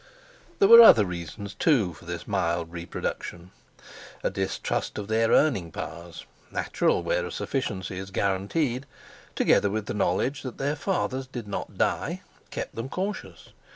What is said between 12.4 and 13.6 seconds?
kept them cautious.